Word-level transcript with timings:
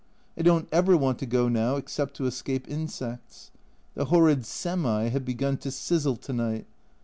I 0.35 0.41
don't 0.41 0.67
ever 0.71 0.97
want 0.97 1.19
to 1.19 1.27
go 1.27 1.47
now 1.47 1.75
except 1.75 2.15
to 2.15 2.25
escape 2.25 2.67
insects. 2.67 3.51
The 3.93 4.05
horrid 4.05 4.45
''semi" 4.45 5.11
have 5.11 5.25
begun 5.25 5.57
to 5.57 5.69
sizzle 5.69 6.15
to 6.15 6.33
night. 6.33 6.65